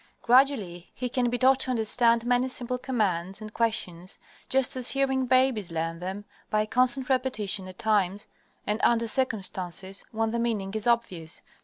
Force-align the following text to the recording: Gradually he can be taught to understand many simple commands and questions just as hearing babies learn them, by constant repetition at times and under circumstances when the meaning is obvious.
Gradually 0.23 0.89
he 0.95 1.09
can 1.09 1.29
be 1.29 1.37
taught 1.37 1.59
to 1.59 1.69
understand 1.69 2.25
many 2.25 2.49
simple 2.49 2.79
commands 2.79 3.39
and 3.39 3.53
questions 3.53 4.17
just 4.49 4.75
as 4.75 4.89
hearing 4.89 5.27
babies 5.27 5.71
learn 5.71 5.99
them, 5.99 6.25
by 6.49 6.65
constant 6.65 7.07
repetition 7.07 7.67
at 7.67 7.77
times 7.77 8.27
and 8.65 8.81
under 8.83 9.07
circumstances 9.07 10.03
when 10.09 10.31
the 10.31 10.39
meaning 10.39 10.73
is 10.73 10.87
obvious. 10.87 11.43